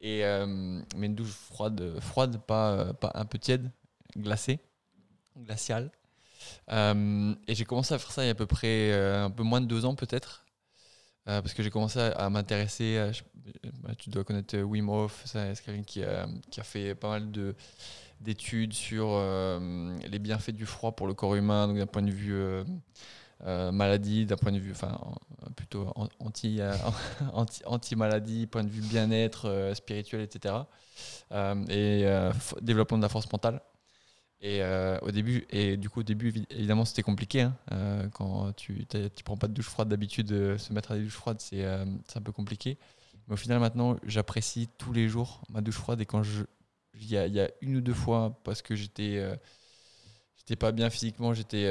Et, 0.00 0.24
euh, 0.24 0.46
mais 0.96 1.06
une 1.06 1.16
douche 1.16 1.30
froide, 1.30 1.98
froide 1.98 2.40
pas, 2.46 2.92
pas 2.94 3.10
un 3.14 3.24
peu 3.24 3.38
tiède, 3.38 3.72
glacée, 4.16 4.60
glaciale. 5.36 5.90
Euh, 6.70 7.34
et 7.48 7.56
j'ai 7.56 7.64
commencé 7.64 7.92
à 7.92 7.98
faire 7.98 8.12
ça 8.12 8.22
il 8.22 8.26
y 8.26 8.28
a 8.28 8.32
à 8.32 8.36
peu 8.36 8.46
près 8.46 8.92
euh, 8.92 9.24
un 9.24 9.30
peu 9.30 9.42
moins 9.42 9.60
de 9.60 9.66
deux 9.66 9.84
ans 9.84 9.96
peut-être. 9.96 10.44
Euh, 11.28 11.40
parce 11.40 11.54
que 11.54 11.62
j'ai 11.62 11.70
commencé 11.70 12.00
à, 12.00 12.30
m'intéresser. 12.30 12.98
à- 12.98 13.12
je- 13.12 13.22
bah, 13.82 13.90
tu 13.96 14.10
dois 14.10 14.24
connaître 14.24 14.56
euh, 14.56 14.62
Wim 14.62 14.88
Hof, 14.88 15.22
c'est 15.24 15.54
quelqu'un 15.64 15.82
qui 15.84 16.02
a, 16.04 16.26
fait 16.64 16.94
pas 16.94 17.08
mal 17.10 17.30
de 17.30 17.54
d'études 18.20 18.72
sur 18.74 19.08
euh, 19.10 19.96
les 20.10 20.18
bienfaits 20.20 20.52
du 20.52 20.66
froid 20.66 20.92
pour 20.92 21.06
le 21.08 21.14
corps 21.14 21.34
humain, 21.36 21.68
donc 21.68 21.78
d'un 21.78 21.86
point 21.86 22.02
de 22.02 22.10
vue 22.12 22.34
euh, 22.34 22.64
euh, 23.46 23.72
maladie, 23.72 24.26
d'un 24.26 24.36
point 24.36 24.52
de 24.52 24.58
vue, 24.58 24.72
enfin 24.72 24.98
euh, 25.46 25.50
plutôt 25.56 25.88
an- 25.96 26.08
anti, 26.20 26.60
euh, 26.60 26.74
anti, 27.34 27.62
anti-maladie, 27.66 28.46
point 28.46 28.64
de 28.64 28.70
vue 28.70 28.82
bien-être 28.82 29.48
euh, 29.48 29.74
spirituel, 29.74 30.22
etc. 30.22 30.68
Euh, 31.32 31.64
et 31.68 32.06
euh, 32.06 32.32
développement 32.62 32.98
de 32.98 33.02
la 33.02 33.08
force 33.08 33.30
mentale. 33.32 33.60
Et 34.44 34.60
euh, 34.60 34.98
au 35.02 35.12
début, 35.12 35.46
et 35.50 35.76
du 35.76 35.88
coup 35.88 36.00
au 36.00 36.02
début 36.02 36.32
évi- 36.32 36.46
évidemment 36.50 36.84
c'était 36.84 37.02
compliqué 37.04 37.42
hein, 37.42 37.54
euh, 37.70 38.08
quand 38.08 38.52
tu 38.56 38.84
ne 38.92 39.08
prends 39.24 39.36
pas 39.36 39.46
de 39.46 39.52
douche 39.54 39.68
froide 39.68 39.88
d'habitude, 39.88 40.32
euh, 40.32 40.58
se 40.58 40.72
mettre 40.72 40.90
à 40.90 40.96
des 40.96 41.04
douches 41.04 41.14
froides 41.14 41.40
c'est 41.40 41.64
un 41.64 42.22
peu 42.24 42.32
compliqué. 42.32 42.76
Mais 43.28 43.34
au 43.34 43.36
final 43.36 43.60
maintenant 43.60 43.96
j'apprécie 44.04 44.68
tous 44.78 44.92
les 44.92 45.08
jours 45.08 45.42
ma 45.48 45.60
douche 45.60 45.76
froide 45.76 46.00
et 46.00 46.06
quand 46.06 46.24
je 46.24 46.42
il 46.94 47.04
y 47.06 47.14
y 47.14 47.40
a 47.40 47.50
une 47.60 47.76
ou 47.76 47.80
deux 47.80 47.94
fois 47.94 48.36
parce 48.44 48.62
que 48.62 48.74
j'étais 48.74 49.22
j'étais 50.36 50.56
pas 50.56 50.72
bien 50.72 50.90
physiquement, 50.90 51.34
j'étais 51.34 51.66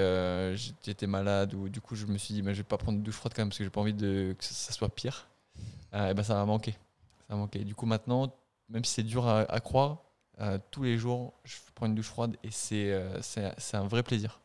j'étais 0.55 1.07
malade 1.07 1.53
ou 1.53 1.69
du 1.69 1.81
coup 1.81 1.95
je 1.95 2.05
me 2.05 2.17
suis 2.17 2.33
dit 2.33 2.41
mais 2.41 2.53
je 2.53 2.59
vais 2.59 2.63
pas 2.67 2.77
prendre 2.77 2.99
de 2.99 3.03
douche 3.03 3.15
froide 3.15 3.33
quand 3.35 3.41
même 3.41 3.49
parce 3.49 3.57
que 3.57 3.63
j'ai 3.63 3.69
pas 3.69 3.81
envie 3.81 3.93
de 3.93 4.35
que 4.37 4.43
ça, 4.45 4.71
soit 4.71 4.89
pire. 4.93 5.27
Et 5.93 6.13
ben 6.13 6.23
ça 6.23 6.35
m'a 6.35 6.45
manqué. 6.45 6.73
Ça 7.27 7.35
m'a 7.35 7.37
manqué. 7.37 7.59
Du 7.65 7.75
coup 7.75 7.85
maintenant, 7.85 8.33
même 8.69 8.85
si 8.85 8.93
c'est 8.95 9.03
dur 9.03 9.27
à 9.27 9.59
croire, 9.61 10.03
euh, 10.39 10.57
tous 10.71 10.83
les 10.83 10.97
jours 10.97 11.33
je 11.43 11.55
prends 11.75 11.85
une 11.85 11.95
douche 11.95 12.07
froide 12.07 12.37
et 12.43 12.51
c'est 12.51 12.91
euh, 12.91 13.21
c'est 13.21 13.77
un 13.77 13.87
vrai 13.87 14.03
plaisir. 14.03 14.39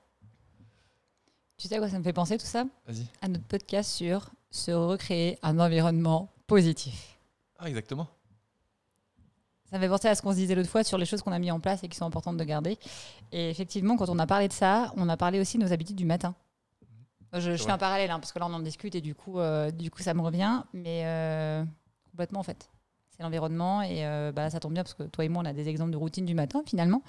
Tu 1.56 1.69
sais 1.69 1.77
à 1.77 1.79
quoi 1.79 1.88
ça 1.88 1.99
me 1.99 2.05
fait 2.05 2.12
penser 2.12 2.37
tout 2.37 2.47
ça? 2.47 2.65
Vas-y. 2.87 3.06
À 3.23 3.29
notre 3.29 3.44
podcast 3.44 3.91
sur 3.91 4.31
se 4.50 4.73
recréer 4.73 5.38
un 5.43 5.59
environnement 5.59 6.31
positif. 6.47 7.19
Ah 7.59 7.69
exactement. 7.69 8.09
Ça 9.71 9.79
me 9.79 9.83
fait 9.83 9.88
penser 9.88 10.09
à 10.09 10.15
ce 10.15 10.23
qu'on 10.23 10.33
se 10.33 10.37
disait 10.37 10.55
l'autre 10.55 10.69
fois 10.69 10.85
sur 10.85 10.99
les 10.99 11.06
choses 11.06 11.23
qu'on 11.23 11.33
a 11.33 11.38
mis 11.38 11.50
en 11.50 11.59
place 11.59 11.83
et 11.83 11.88
qui 11.88 11.97
sont 11.97 12.05
importantes 12.05 12.37
de 12.37 12.44
garder. 12.44 12.79
Et 13.33 13.50
effectivement, 13.50 13.97
quand 13.97 14.09
on 14.09 14.19
a 14.19 14.27
parlé 14.27 14.49
de 14.49 14.53
ça, 14.53 14.93
on 14.97 15.09
a 15.09 15.17
parlé 15.17 15.41
aussi 15.41 15.59
de 15.59 15.65
nos 15.65 15.73
habitudes 15.73 15.97
du 15.97 16.05
matin. 16.05 16.35
Je, 17.33 17.56
fais 17.56 17.71
un 17.71 17.79
parallèle, 17.79 18.11
hein, 18.11 18.21
parce 18.21 18.33
que 18.33 18.38
là, 18.38 18.47
on 18.49 18.53
en 18.53 18.61
discute 18.61 18.94
et 18.94 19.00
du 19.00 19.15
coup, 19.15 19.41
euh, 19.41 19.71
du 19.71 19.91
coup 19.91 20.03
ça 20.03 20.15
me 20.15 20.21
revient. 20.21 20.62
Mais 20.73 21.65
complètement, 22.11 22.41
en 22.41 22.44
fait. 22.44 22.71
C'est 23.17 23.23
l'environnement. 23.23 23.83
Et 23.83 24.07
euh, 24.07 24.33
bah, 24.33 24.51
ça 24.51 24.61
tombe 24.61 24.73
bien, 24.73 24.83
parce 24.83 24.95
que 24.95 25.05
toi 25.05 25.25
et 25.25 25.29
moi, 25.29 25.43
on 25.43 25.47
a 25.47 25.53
des 25.53 25.69
exemples 25.69 25.91
de 25.93 25.97
routine 25.97 26.27
du 26.27 26.35
matin, 26.35 26.63
finalement, 26.67 27.03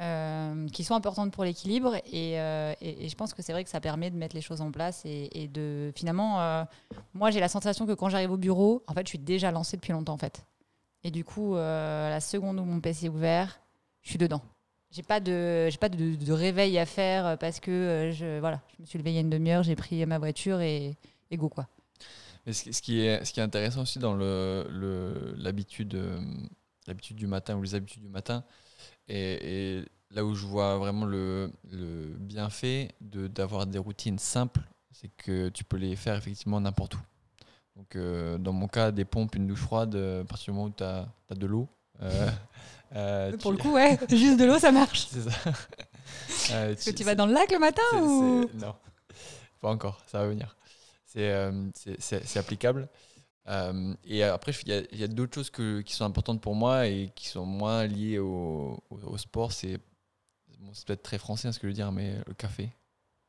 euh, 0.00 0.68
qui 0.68 0.84
sont 0.84 0.94
importantes 0.94 1.32
pour 1.32 1.44
l'équilibre. 1.44 1.96
Et, 2.12 2.40
euh, 2.40 2.74
et- 2.80 3.08
je 3.08 3.14
pense 3.14 3.34
que 3.34 3.42
c'est 3.42 3.52
vrai 3.52 3.64
que 3.64 3.70
ça 3.70 3.80
permet 3.80 4.10
de 4.10 4.16
mettre 4.16 4.34
les 4.34 4.42
choses 4.42 4.60
en 4.60 4.70
place. 4.70 5.02
Et, 5.04 5.48
de 5.48 5.92
finalement, 5.94 6.66
moi, 7.14 7.30
j'ai 7.30 7.40
la 7.40 7.48
sensation 7.48 7.86
que 7.86 7.92
quand 7.92 8.08
j'arrive 8.08 8.32
au 8.32 8.36
bureau, 8.36 8.82
en 8.86 8.94
fait, 8.94 9.06
je 9.06 9.10
suis 9.10 9.18
déjà 9.18 9.50
lancée 9.50 9.76
depuis 9.76 9.92
longtemps, 9.92 10.14
en 10.14 10.18
fait. 10.18 10.44
Et 11.04 11.10
du 11.10 11.24
coup, 11.24 11.54
la 11.56 12.20
seconde 12.20 12.58
où 12.60 12.64
mon 12.64 12.80
PC 12.80 13.06
est 13.06 13.08
ouvert, 13.08 13.60
je 14.02 14.10
suis 14.10 14.18
dedans. 14.18 14.42
J'ai 14.90 15.02
pas 15.02 15.20
de, 15.20 15.68
j'ai 15.68 15.78
pas 15.78 15.88
de, 15.88 16.32
réveil 16.32 16.78
à 16.78 16.86
faire 16.86 17.36
parce 17.38 17.60
que 17.60 18.10
je, 18.14 18.38
voilà, 18.38 18.62
je 18.76 18.82
me 18.82 18.86
suis 18.86 18.98
levée 18.98 19.10
il 19.10 19.14
y 19.14 19.18
a 19.18 19.20
une 19.20 19.30
demi-heure, 19.30 19.62
j'ai 19.62 19.76
pris 19.76 20.06
ma 20.06 20.18
voiture 20.18 20.60
et 20.60 20.96
go 21.32 21.48
quoi. 21.48 21.66
Mais 22.46 22.52
ce, 22.52 22.62
qui- 22.64 22.72
ce 22.72 22.82
qui 22.82 23.00
est, 23.00 23.24
ce 23.24 23.32
qui 23.32 23.40
est 23.40 23.42
intéressant 23.42 23.82
aussi 23.82 23.98
dans 23.98 24.14
le- 24.14 24.66
le- 24.70 25.34
l'habitude 25.36 25.94
euh, 25.94 26.20
l'habitude 26.86 27.16
du 27.16 27.26
matin 27.26 27.56
ou 27.56 27.62
les 27.62 27.74
habitudes 27.74 28.02
du 28.02 28.08
matin, 28.08 28.44
et, 29.08 29.78
et 29.78 29.84
là 30.12 30.24
où 30.24 30.34
je 30.34 30.46
vois 30.46 30.78
vraiment 30.78 31.06
le, 31.06 31.50
le 31.72 32.14
bienfait 32.18 32.92
de- 33.00 33.28
d'avoir 33.28 33.66
des 33.66 33.78
routines 33.78 34.18
simples, 34.18 34.60
c'est 34.92 35.10
que 35.16 35.48
tu 35.50 35.64
peux 35.64 35.76
les 35.78 35.96
faire 35.96 36.16
effectivement 36.16 36.60
n'importe 36.60 36.94
où. 36.94 37.00
Donc, 37.76 37.96
euh, 37.96 38.38
dans 38.38 38.52
mon 38.52 38.68
cas, 38.68 38.92
des 38.92 39.04
pompes, 39.04 39.34
une 39.36 39.46
douche 39.48 39.60
froide, 39.60 39.94
euh, 39.96 40.22
à 40.22 40.24
partir 40.24 40.52
du 40.52 40.58
moment 40.58 40.70
où 40.70 40.74
tu 40.76 40.84
as, 40.84 41.08
de 41.34 41.46
l'eau. 41.46 41.68
euh, 42.02 42.30
Pour 43.42 43.52
tu- 43.52 43.56
le 43.58 43.62
coup, 43.62 43.72
ouais, 43.74 43.98
juste 44.10 44.38
de 44.38 44.44
l'eau, 44.44 44.58
ça 44.58 44.72
marche. 44.72 45.08
C'est 45.08 45.22
ça. 45.28 45.30
Est-ce 46.70 46.90
que 46.90 46.96
tu 46.96 47.04
vas 47.04 47.14
dans 47.14 47.26
le 47.26 47.32
lac 47.34 47.50
le 47.52 47.58
matin 47.58 47.82
ou? 48.04 48.48
Non, 48.54 48.74
pas 49.60 49.70
encore, 49.70 50.00
ça 50.06 50.20
va 50.20 50.28
venir. 50.28 50.56
C'est 51.16 51.32
euh, 51.32 51.70
c'est- 51.98 52.36
applicable. 52.36 52.90
Euh, 53.48 53.94
et 54.04 54.22
après, 54.22 54.52
il 54.66 54.98
y 54.98 55.02
a, 55.02 55.08
d'autres 55.08 55.34
choses 55.34 55.50
qui 55.82 55.94
sont 55.94 56.04
importantes 56.04 56.42
pour 56.42 56.54
moi 56.54 56.88
et 56.88 57.10
qui 57.14 57.28
sont 57.28 57.46
moins 57.46 57.86
liées 57.86 58.18
au, 58.18 58.78
au- 58.90 59.16
sport. 59.16 59.50
C'est 59.50 59.78
bon, 60.58 60.72
peut-être 60.86 61.02
très 61.02 61.16
français 61.16 61.48
hein, 61.48 61.52
ce 61.52 61.58
que 61.58 61.66
je 61.66 61.68
veux 61.68 61.74
dire, 61.74 61.90
mais 61.90 62.16
le 62.26 62.34
café. 62.34 62.68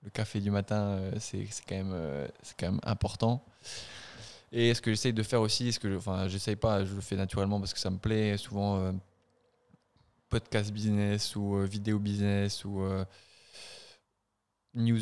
Le 0.04 0.10
café 0.10 0.42
du 0.42 0.52
matin, 0.52 0.98
euh, 0.98 1.12
c'est 1.20 1.48
quand, 1.66 1.76
même, 1.76 2.28
quand 2.60 2.72
même 2.74 2.82
important. 2.84 3.46
Et 4.52 4.74
ce 4.74 4.82
que 4.82 4.92
j'essaye 4.92 5.14
de 5.14 5.24
faire 5.24 5.40
aussi, 5.40 5.72
ce 5.72 5.80
que 5.80 5.90
je, 5.90 5.96
enfin, 5.96 6.28
j'essaye 6.28 6.58
pas, 6.58 6.84
je 6.84 6.94
le 6.94 7.02
fais 7.02 7.16
naturellement 7.16 7.60
parce 7.60 7.74
que 7.74 7.80
ça 7.80 7.90
me 7.90 8.00
plaît. 8.00 8.36
Souvent, 8.36 8.94
podcast 10.28 10.74
business 10.74 11.38
ou 11.38 11.58
vidéo 11.60 12.00
business 12.00 12.66
ou 12.66 12.82
news, 14.74 15.02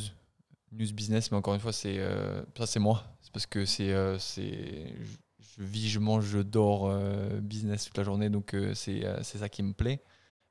news 0.76 0.94
business. 0.94 1.32
Mais 1.32 1.38
encore 1.38 1.54
une 1.54 1.60
fois, 1.60 1.74
c'est 1.74 1.98
euh, 2.00 2.44
ça, 2.58 2.66
c'est 2.66 2.80
moi. 2.80 3.04
C'est 3.22 3.32
parce 3.32 3.46
que 3.46 3.66
c'est, 3.66 3.92
euh, 3.92 4.20
c'est, 4.20 4.94
je, 5.40 5.64
vis, 5.64 5.90
je 5.90 6.00
mange, 6.00 6.26
je 6.26 6.40
dors 6.40 6.88
euh, 6.88 7.40
business 7.42 7.86
toute 7.86 7.98
la 7.98 8.04
journée, 8.04 8.30
donc 8.30 8.56
c'est, 8.74 9.04
c'est 9.24 9.40
ça 9.40 9.50
qui 9.50 9.64
me 9.64 9.74
plaît. 9.74 10.02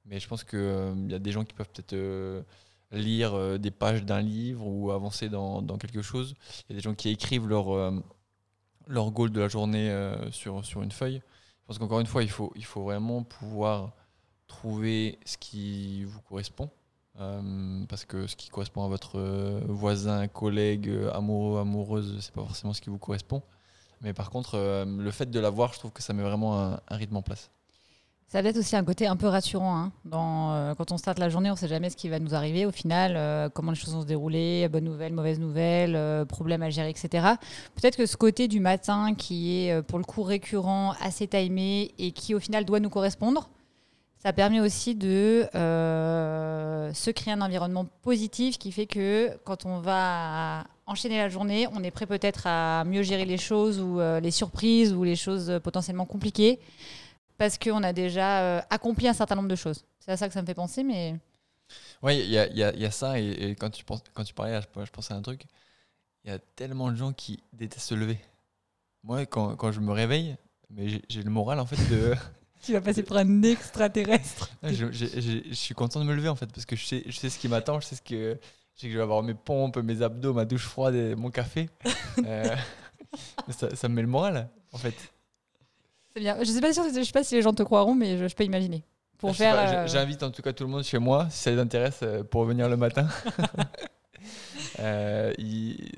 Mais 0.05 0.21
je 0.21 0.29
pense 0.29 0.45
que 0.45 0.57
euh, 0.57 0.95
il 0.97 1.11
y 1.11 1.15
a 1.15 1.19
des 1.19 1.33
gens 1.33 1.45
qui 1.45 1.55
peuvent 1.55 1.71
peut-être 1.71 2.45
lire 2.93 3.59
des 3.59 3.71
pages 3.71 4.05
d'un 4.05 4.21
livre 4.21 4.67
ou 4.67 4.91
avancer 4.91 5.29
dans, 5.29 5.63
dans, 5.63 5.79
quelque 5.79 6.03
chose. 6.03 6.35
Il 6.69 6.73
y 6.73 6.75
a 6.75 6.77
des 6.77 6.83
gens 6.83 6.95
qui 6.95 7.09
écrivent 7.09 7.49
leur, 7.49 7.93
leur 8.87 9.11
goal 9.11 9.31
de 9.31 9.41
la 9.41 9.49
journée 9.49 9.93
sur, 10.31 10.65
sur 10.65 10.83
une 10.83 10.93
feuille. 10.93 11.23
Je 11.63 11.67
pense 11.67 11.79
qu'encore 11.79 12.01
une 12.01 12.07
fois, 12.07 12.23
il 12.23 12.31
faut, 12.31 12.53
il 12.55 12.65
faut 12.65 12.83
vraiment 12.83 13.23
pouvoir 13.25 13.95
trouver 14.47 15.19
ce 15.25 15.39
qui 15.39 16.05
vous 16.05 16.21
correspond. 16.21 16.71
Parce 17.89 18.05
que 18.05 18.27
ce 18.27 18.37
qui 18.37 18.51
correspond 18.51 18.85
à 18.85 18.89
votre 18.89 19.19
voisin, 19.69 20.27
collègue, 20.29 20.91
amoureux, 21.13 21.61
amoureuse, 21.61 22.19
c'est 22.21 22.33
pas 22.33 22.43
forcément 22.43 22.73
ce 22.73 22.81
qui 22.81 22.91
vous 22.91 22.99
correspond. 22.99 23.43
Mais 24.01 24.13
par 24.13 24.31
contre, 24.31 24.85
le 24.85 25.11
fait 25.11 25.31
de 25.31 25.41
l'avoir, 25.41 25.73
je 25.73 25.79
trouve 25.79 25.93
que 25.93 26.03
ça 26.03 26.13
met 26.13 26.23
vraiment 26.23 26.59
un, 26.59 26.81
rythme 26.91 27.17
en 27.17 27.23
place. 27.23 27.51
Ça 28.35 28.43
va 28.43 28.49
être 28.49 28.57
aussi 28.57 28.75
un 28.75 28.83
côté 28.83 29.07
un 29.07 29.15
peu 29.15 29.29
rassurant. 29.29 29.77
Hein. 29.77 29.93
Euh, 30.13 30.75
quand 30.75 30.91
on 30.91 30.97
starte 30.97 31.21
la 31.21 31.29
journée, 31.29 31.51
on 31.51 31.53
ne 31.53 31.59
sait 31.59 31.69
jamais 31.69 31.89
ce 31.89 31.95
qui 31.95 32.09
va 32.09 32.19
nous 32.19 32.35
arriver. 32.35 32.67
Au 32.67 32.73
final, 32.73 33.15
euh, 33.17 33.49
comment 33.49 33.71
les 33.71 33.77
choses 33.77 33.95
vont 33.95 34.03
se 34.03 34.07
dérouler, 34.07 34.69
bonnes 34.69 34.83
nouvelles, 34.83 35.13
mauvaises 35.13 35.39
nouvelles, 35.39 35.95
euh, 35.95 36.25
problèmes 36.25 36.63
à 36.63 36.71
gérer, 36.71 36.91
etc. 36.91 37.35
Peut-être 37.77 37.97
que 37.97 38.07
ce 38.07 38.17
côté 38.17 38.49
du 38.49 38.59
matin 38.59 39.15
qui 39.15 39.61
est 39.61 39.83
pour 39.83 39.99
le 39.99 40.05
coup 40.05 40.25
récurrent, 40.25 40.95
assez 41.01 41.29
timé 41.29 41.95
et 41.99 42.11
qui 42.11 42.35
au 42.35 42.41
final 42.41 42.65
doit 42.65 42.81
nous 42.81 42.91
correspondre, 42.91 43.51
ça 44.25 44.33
permet 44.33 44.61
aussi 44.61 44.95
de 44.95 45.47
se 45.53 47.11
créer 47.11 47.35
un 47.35 47.41
environnement 47.41 47.87
positif 48.03 48.59
qui 48.59 48.73
fait 48.73 48.87
que 48.87 49.37
quand 49.45 49.67
on 49.67 49.81
va 49.81 50.65
enchaîner 50.87 51.19
la 51.19 51.29
journée, 51.29 51.67
on 51.73 51.83
est 51.83 51.91
prêt 51.91 52.07
peut-être 52.07 52.47
à 52.47 52.85
mieux 52.85 53.03
gérer 53.03 53.25
les 53.25 53.39
choses 53.39 53.81
ou 53.81 54.01
les 54.21 54.31
surprises 54.31 54.93
ou 54.93 55.05
les 55.05 55.17
choses 55.17 55.61
potentiellement 55.63 56.07
compliquées 56.07 56.59
parce 57.39 57.59
qu'on 57.59 57.83
a 57.83 57.93
déjà 57.93 58.41
euh, 58.41 58.61
accompli 58.71 59.09
un 59.09 59.13
certain 59.13 59.35
nombre 59.35 59.49
de 59.49 59.57
choses. 59.57 59.85
C'est 59.99 60.13
à 60.13 60.17
ça 60.17 60.29
que 60.29 60.35
ça 60.35 60.43
me 60.43 60.47
fait 60.47 60.55
penser, 60.55 60.83
mais... 60.83 61.17
Oui, 62.03 62.19
il 62.19 62.31
y 62.31 62.39
a, 62.39 62.91
ça, 62.91 63.19
et, 63.19 63.57
quand, 63.59 63.71
tu 63.71 63.85
penses, 63.85 64.03
parlais, 64.35 64.61
je, 64.61 64.91
pensais 64.91 65.15
à 65.15 65.17
un 65.17 65.23
truc. 65.23 65.47
Il 66.23 66.31
y 66.31 66.35
a 66.35 66.39
tellement 66.39 66.91
de 66.91 66.97
gens 66.97 67.13
qui 67.13 67.43
détestent 67.53 67.89
se 67.89 67.95
lever. 67.95 68.19
Moi, 69.03 69.27
quand, 69.27 69.57
quand 69.57 69.73
je 69.73 69.81
me 69.81 69.93
réveille, 69.93 70.37
j'ai 70.77 71.23
le 71.23 71.31
moral 71.31 71.59
en 71.61 71.67
fait 71.67 71.77
de... 71.91 72.15
tu 72.65 72.73
vas 72.73 72.81
passer 72.81 73.03
pour 73.03 73.17
un 73.17 73.43
extraterrestre. 73.43 74.51
je, 74.63 74.91
je, 74.93 75.55
suis 75.55 75.75
content 75.75 76.01
de 76.01 76.05
me 76.05 76.15
lever 76.15 76.29
en 76.29 76.37
fait, 76.37 76.47
parce 76.53 76.67
que 76.67 76.77
je 76.77 76.85
sais, 76.85 77.03
je 77.07 77.17
sais 77.17 77.31
ce 77.31 77.39
qui 77.39 77.49
m'attend, 77.49 77.81
je 77.81 77.87
sais 77.87 77.97
ce 77.97 78.03
que... 78.03 78.39
Je 78.77 78.81
sais 78.81 78.87
que 78.89 78.93
je 78.93 78.99
vais 78.99 79.05
avoir 79.05 79.23
mes 79.23 79.35
pompes, 79.35 79.77
mes 79.77 80.03
abdos, 80.03 80.33
ma 80.33 80.45
douche 80.45 80.67
froide 80.67 80.97
et 80.97 81.15
mon 81.15 81.31
café. 81.31 81.71
euh, 82.27 82.57
ça, 83.51 83.77
ça 83.77 83.89
me 83.89 83.95
met 83.95 84.03
le 84.03 84.09
moral, 84.09 84.49
en 84.73 84.79
fait. 84.79 84.95
C'est 86.15 86.21
bien. 86.21 86.37
Je 86.41 86.45
sais 86.45 86.61
pas, 86.61 86.71
je 86.71 87.03
sais 87.03 87.13
pas 87.13 87.25
si 87.25 87.35
les 87.35 87.43
gens 87.43 87.53
te 87.53 87.63
croiront, 87.63 87.95
mais 87.95 88.29
je, 88.29 88.35
peux 88.35 88.45
imaginer. 88.45 88.85
Pour 89.19 89.35
faire. 89.35 89.57
Euh, 89.59 89.87
j'invite 89.87 90.23
en 90.23 90.31
tout 90.31 90.43
cas 90.43 90.53
tout 90.53 90.65
le 90.65 90.71
monde 90.71 90.85
chez 90.85 90.99
moi, 90.99 91.27
si 91.31 91.39
ça 91.43 91.51
les 91.51 91.59
intéresse, 91.59 92.01
euh, 92.03 92.23
pour 92.23 92.45
venir 92.45 92.69
le 92.69 92.77
matin. 92.77 93.09
euh, 94.79 95.33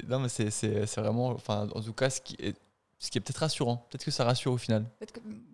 Non, 0.08 0.20
mais 0.20 0.28
c'est 0.28 0.96
vraiment. 0.96 1.28
Enfin, 1.28 1.68
en 1.74 1.80
tout 1.80 1.92
cas, 1.92 2.08
ce 2.08 2.20
qui 2.20 2.36
est, 2.40 2.56
ce 2.98 3.10
qui 3.10 3.18
est 3.18 3.20
peut-être 3.20 3.38
rassurant. 3.38 3.86
Peut-être 3.90 4.04
que 4.04 4.10
ça 4.10 4.24
rassure 4.24 4.52
au 4.52 4.56
final. 4.56 4.86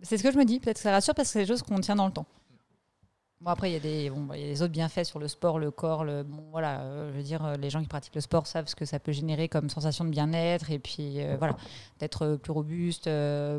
C'est 0.01 0.17
ce 0.17 0.23
que 0.23 0.31
je 0.31 0.37
me 0.37 0.45
dis. 0.45 0.59
Peut-être 0.59 0.77
que 0.77 0.83
ça 0.83 0.91
rassure 0.91 1.13
parce 1.13 1.29
que 1.29 1.33
c'est 1.33 1.39
des 1.39 1.47
choses 1.47 1.61
qu'on 1.61 1.79
tient 1.79 1.95
dans 1.95 2.07
le 2.07 2.13
temps. 2.13 2.25
Bon, 3.43 3.51
après, 3.51 3.69
il 3.69 3.73
y, 3.73 3.75
a 3.75 3.79
des, 3.79 4.09
bon, 4.09 4.33
y 4.33 4.41
a 4.41 4.47
des 4.47 4.61
autres 4.61 4.71
bienfaits 4.71 5.03
sur 5.03 5.19
le 5.19 5.27
sport, 5.27 5.59
le 5.59 5.69
corps. 5.69 6.05
Le, 6.05 6.25
voilà, 6.49 6.79
euh, 6.79 7.11
je 7.11 7.17
veux 7.17 7.23
dire, 7.23 7.45
euh, 7.45 7.57
les 7.57 7.69
gens 7.69 7.81
qui 7.81 7.89
pratiquent 7.89 8.15
le 8.15 8.21
sport 8.21 8.47
savent 8.47 8.67
ce 8.67 8.75
que 8.75 8.85
ça 8.85 8.99
peut 8.99 9.11
générer 9.11 9.49
comme 9.49 9.69
sensation 9.69 10.05
de 10.05 10.09
bien-être 10.11 10.71
et 10.71 10.79
puis 10.79 11.15
euh, 11.17 11.35
voilà, 11.37 11.57
d'être 11.99 12.37
plus 12.37 12.53
robuste, 12.53 13.07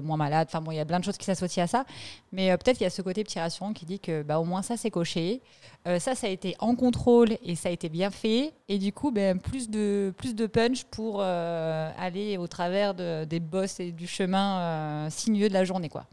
moins 0.02 0.16
malade. 0.16 0.48
Enfin 0.48 0.62
bon, 0.62 0.70
il 0.70 0.76
y 0.76 0.80
a 0.80 0.86
plein 0.86 1.00
de 1.00 1.04
choses 1.04 1.18
qui 1.18 1.26
s'associent 1.26 1.64
à 1.64 1.66
ça. 1.66 1.84
Mais 2.32 2.56
peut-être 2.56 2.78
qu'il 2.78 2.84
y 2.84 2.86
a 2.86 2.90
ce 2.90 3.02
côté 3.02 3.24
petit 3.24 3.38
rassurant 3.38 3.74
qui 3.74 3.84
dit 3.84 4.00
que 4.00 4.22
bah, 4.22 4.40
au 4.40 4.44
moins 4.44 4.62
ça, 4.62 4.78
c'est 4.78 4.90
coché. 4.90 5.42
ça, 5.84 6.14
ça 6.14 6.28
a 6.28 6.30
été 6.30 6.56
en 6.60 6.76
contrôle 6.76 7.36
et 7.42 7.54
ça 7.54 7.68
a 7.68 7.72
été 7.72 7.90
bien 7.90 8.10
fait. 8.10 8.54
Et 8.70 8.78
du 8.78 8.90
coup, 8.90 9.10
ben, 9.10 9.38
plus, 9.38 9.68
de, 9.68 10.14
plus 10.16 10.34
de 10.34 10.46
punch 10.46 10.84
pour 10.84 11.20
aller 11.20 12.38
au 12.38 12.46
travers 12.46 12.94
de, 12.94 13.24
des 13.24 13.40
bosses 13.40 13.80
et 13.80 13.92
du 13.92 14.06
chemin 14.06 15.10
sinueux 15.10 15.50
de 15.50 15.54
la 15.54 15.64
journée. 15.64 15.90
quoi. 15.90 16.06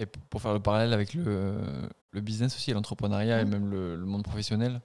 Et 0.00 0.06
pour 0.06 0.40
faire 0.40 0.54
le 0.54 0.60
parallèle 0.60 0.94
avec 0.94 1.12
le, 1.12 1.60
le 2.10 2.20
business 2.22 2.56
aussi, 2.56 2.72
l'entrepreneuriat 2.72 3.42
et 3.42 3.44
même 3.44 3.68
le, 3.70 3.98
monde 3.98 4.24
professionnel, 4.24 4.80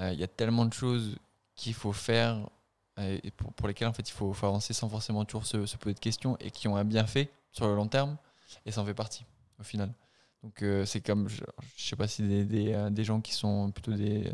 euh, 0.00 0.10
il 0.14 0.18
y 0.18 0.24
a 0.24 0.26
tellement 0.26 0.64
de 0.64 0.72
choses 0.72 1.16
qu'il 1.54 1.74
faut 1.74 1.92
faire 1.92 2.48
euh, 2.98 3.18
et 3.22 3.30
pour, 3.30 3.68
lesquelles 3.68 3.88
en 3.88 3.92
fait, 3.92 4.08
il 4.08 4.12
faut, 4.12 4.32
faut, 4.32 4.46
avancer 4.46 4.72
sans 4.72 4.88
forcément 4.88 5.26
toujours 5.26 5.46
se, 5.46 5.58
poser 5.76 5.92
de 5.92 6.00
questions 6.00 6.38
et 6.40 6.50
qui 6.50 6.66
ont 6.66 6.76
un 6.76 6.84
bienfait 6.84 7.28
sur 7.52 7.66
le 7.68 7.74
long 7.76 7.88
terme. 7.88 8.16
Et 8.64 8.72
ça 8.72 8.80
en 8.80 8.86
fait 8.86 8.94
partie 8.94 9.26
au 9.60 9.64
final. 9.64 9.92
Donc 10.42 10.62
euh, 10.62 10.86
c'est 10.86 11.02
comme, 11.02 11.28
je 11.28 11.42
ne 11.42 11.46
sais 11.76 11.96
pas 11.96 12.08
si 12.08 12.22
des, 12.22 12.46
des, 12.46 12.88
des, 12.90 13.04
gens 13.04 13.20
qui 13.20 13.34
sont 13.34 13.70
plutôt 13.70 13.92
des, 13.92 14.32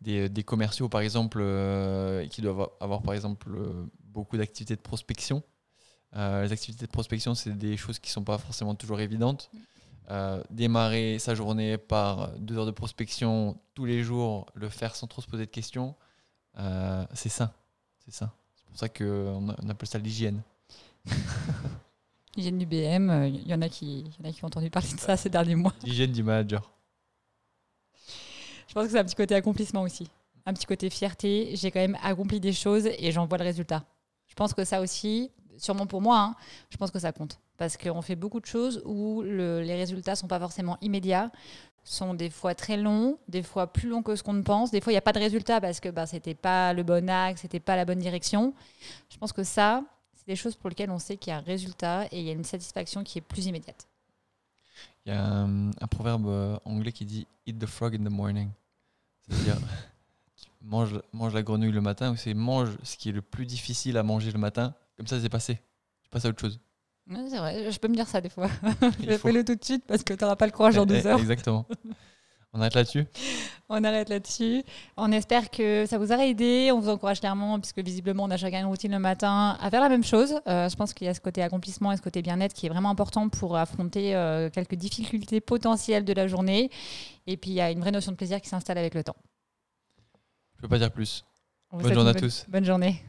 des, 0.00 0.28
des 0.28 0.44
commerciaux 0.44 0.88
par 0.88 1.00
exemple, 1.00 1.38
qui 2.30 2.40
doivent 2.40 2.70
avoir 2.78 3.02
par 3.02 3.14
exemple 3.14 3.50
beaucoup 4.04 4.36
d'activités 4.36 4.76
de 4.76 4.80
prospection. 4.80 5.42
Les 6.14 6.52
activités 6.52 6.86
de 6.86 6.90
prospection, 6.90 7.34
c'est 7.34 7.56
des 7.56 7.76
choses 7.76 7.98
qui 7.98 8.10
ne 8.10 8.12
sont 8.12 8.24
pas 8.24 8.38
forcément 8.38 8.74
toujours 8.74 9.00
évidentes. 9.00 9.50
Mmh. 9.52 9.58
Euh, 10.10 10.42
démarrer 10.50 11.20
sa 11.20 11.36
journée 11.36 11.78
par 11.78 12.32
deux 12.38 12.58
heures 12.58 12.66
de 12.66 12.72
prospection 12.72 13.56
tous 13.74 13.84
les 13.84 14.02
jours, 14.02 14.46
le 14.54 14.68
faire 14.68 14.96
sans 14.96 15.06
trop 15.06 15.22
se 15.22 15.28
poser 15.28 15.46
de 15.46 15.50
questions, 15.50 15.94
euh, 16.58 17.04
c'est 17.14 17.28
ça. 17.28 17.54
C'est 18.04 18.12
ça. 18.12 18.34
C'est 18.56 18.66
pour 18.66 18.76
ça 18.76 18.88
qu'on 18.88 19.54
on 19.56 19.68
appelle 19.68 19.88
ça 19.88 19.98
l'hygiène. 19.98 20.42
L'hygiène 22.36 22.58
du 22.58 22.66
BM, 22.66 22.74
il 22.74 23.10
euh, 23.10 23.28
y, 23.28 23.54
en 23.54 23.62
a 23.62 23.68
qui, 23.68 24.00
y 24.00 24.26
en 24.26 24.28
a 24.28 24.32
qui 24.32 24.42
ont 24.42 24.48
entendu 24.48 24.68
parler 24.68 24.92
de 24.92 24.98
ça 24.98 25.16
ces 25.16 25.30
derniers 25.30 25.54
mois. 25.54 25.74
L'hygiène 25.84 26.10
du 26.10 26.24
manager. 26.24 26.68
Je 28.66 28.74
pense 28.74 28.86
que 28.86 28.90
c'est 28.90 28.98
un 28.98 29.04
petit 29.04 29.14
côté 29.14 29.36
accomplissement 29.36 29.82
aussi. 29.82 30.08
Un 30.44 30.52
petit 30.54 30.66
côté 30.66 30.90
fierté. 30.90 31.52
J'ai 31.54 31.70
quand 31.70 31.80
même 31.80 31.98
accompli 32.02 32.40
des 32.40 32.52
choses 32.52 32.86
et 32.86 33.12
j'en 33.12 33.26
vois 33.26 33.38
le 33.38 33.44
résultat. 33.44 33.84
Je 34.26 34.34
pense 34.34 34.54
que 34.54 34.64
ça 34.64 34.80
aussi, 34.80 35.30
sûrement 35.60 35.86
pour 35.86 36.02
moi, 36.02 36.18
hein, 36.18 36.34
je 36.70 36.76
pense 36.76 36.90
que 36.90 36.98
ça 36.98 37.12
compte 37.12 37.38
parce 37.60 37.76
qu'on 37.76 38.00
fait 38.00 38.16
beaucoup 38.16 38.40
de 38.40 38.46
choses 38.46 38.82
où 38.86 39.20
les 39.20 39.74
résultats 39.74 40.16
sont 40.16 40.26
pas 40.26 40.40
forcément 40.40 40.78
immédiats, 40.80 41.30
sont 41.84 42.14
des 42.14 42.30
fois 42.30 42.54
très 42.54 42.78
longs, 42.78 43.18
des 43.28 43.42
fois 43.42 43.70
plus 43.70 43.86
longs 43.86 44.02
que 44.02 44.16
ce 44.16 44.22
qu'on 44.22 44.32
ne 44.32 44.40
pense. 44.40 44.70
Des 44.70 44.80
fois, 44.80 44.92
il 44.92 44.94
n'y 44.94 44.98
a 44.98 45.02
pas 45.02 45.12
de 45.12 45.18
résultat 45.18 45.60
parce 45.60 45.78
que 45.78 45.90
bah, 45.90 46.06
ce 46.06 46.14
n'était 46.14 46.34
pas 46.34 46.72
le 46.72 46.82
bon 46.84 47.10
axe, 47.10 47.42
c'était 47.42 47.60
pas 47.60 47.76
la 47.76 47.84
bonne 47.84 47.98
direction. 47.98 48.54
Je 49.10 49.18
pense 49.18 49.34
que 49.34 49.44
ça, 49.44 49.84
c'est 50.14 50.26
des 50.26 50.36
choses 50.36 50.56
pour 50.56 50.70
lesquelles 50.70 50.90
on 50.90 50.98
sait 50.98 51.18
qu'il 51.18 51.32
y 51.32 51.34
a 51.34 51.36
un 51.36 51.42
résultat 51.42 52.06
et 52.06 52.20
il 52.20 52.24
y 52.24 52.30
a 52.30 52.32
une 52.32 52.44
satisfaction 52.44 53.04
qui 53.04 53.18
est 53.18 53.22
plus 53.22 53.44
immédiate. 53.44 53.86
Il 55.04 55.12
y 55.12 55.14
a 55.14 55.22
un, 55.22 55.70
proverbe 55.90 56.28
euh, 56.28 56.58
anglais 56.64 56.92
qui 56.92 57.04
dit 57.04 57.26
Eat 57.46 57.58
the 57.58 57.66
frog 57.66 57.94
in 57.94 58.04
the 58.04 58.10
morning. 58.10 58.48
C'est-à-dire, 59.28 59.58
mange 60.62 61.34
la 61.34 61.42
grenouille 61.42 61.72
le 61.72 61.82
matin, 61.82 62.12
ou 62.12 62.16
c'est 62.16 62.32
mange 62.32 62.70
ce 62.82 62.96
qui 62.96 63.10
est 63.10 63.12
le 63.12 63.20
plus 63.20 63.44
difficile 63.44 63.98
à 63.98 64.02
manger 64.02 64.32
le 64.32 64.38
matin. 64.38 64.74
Comme 65.00 65.06
ça, 65.06 65.18
c'est 65.18 65.30
passé. 65.30 65.58
Tu 66.02 66.10
passes 66.10 66.26
à 66.26 66.28
autre 66.28 66.40
chose 66.40 66.60
c'est 67.08 67.38
vrai, 67.38 67.72
je 67.72 67.78
peux 67.78 67.88
me 67.88 67.94
dire 67.94 68.06
ça 68.06 68.20
des 68.20 68.28
fois. 68.28 68.48
je 69.00 69.16
fais 69.16 69.32
le 69.32 69.42
tout 69.46 69.54
de 69.54 69.64
suite 69.64 69.82
parce 69.86 70.04
que 70.04 70.12
tu 70.12 70.22
n'auras 70.22 70.36
pas 70.36 70.44
le 70.44 70.52
courage 70.52 70.76
en 70.76 70.84
deux 70.84 71.06
heures. 71.06 71.18
Exactement. 71.18 71.66
On 72.52 72.60
arrête 72.60 72.74
là-dessus? 72.74 73.06
On 73.70 73.82
arrête 73.82 74.10
là-dessus. 74.10 74.62
On 74.98 75.10
espère 75.10 75.50
que 75.50 75.86
ça 75.86 75.96
vous 75.96 76.12
aura 76.12 76.26
aidé. 76.26 76.70
On 76.70 76.80
vous 76.80 76.90
encourage 76.90 77.20
clairement, 77.20 77.58
puisque 77.58 77.78
visiblement, 77.78 78.24
on 78.24 78.30
a 78.30 78.36
chacun 78.36 78.60
une 78.60 78.66
routine 78.66 78.92
le 78.92 78.98
matin, 78.98 79.56
à 79.58 79.70
faire 79.70 79.80
la 79.80 79.88
même 79.88 80.04
chose. 80.04 80.34
Euh, 80.46 80.68
je 80.68 80.76
pense 80.76 80.92
qu'il 80.92 81.06
y 81.06 81.10
a 81.10 81.14
ce 81.14 81.20
côté 81.20 81.42
accomplissement 81.42 81.92
et 81.92 81.96
ce 81.96 82.02
côté 82.02 82.20
bien-être 82.20 82.52
qui 82.52 82.66
est 82.66 82.68
vraiment 82.68 82.90
important 82.90 83.30
pour 83.30 83.56
affronter 83.56 84.14
euh, 84.14 84.50
quelques 84.50 84.74
difficultés 84.74 85.40
potentielles 85.40 86.04
de 86.04 86.12
la 86.12 86.26
journée. 86.26 86.70
Et 87.26 87.38
puis, 87.38 87.52
il 87.52 87.54
y 87.54 87.62
a 87.62 87.70
une 87.70 87.80
vraie 87.80 87.92
notion 87.92 88.12
de 88.12 88.16
plaisir 88.16 88.40
qui 88.40 88.50
s'installe 88.50 88.76
avec 88.76 88.94
le 88.94 89.02
temps. 89.02 89.16
Je 90.56 90.58
ne 90.58 90.62
peux 90.62 90.68
pas 90.68 90.78
dire 90.78 90.90
plus. 90.90 91.24
bonne 91.72 91.94
journée 91.94 92.10
à 92.10 92.14
tous. 92.14 92.44
Bonne 92.48 92.64
journée. 92.64 93.00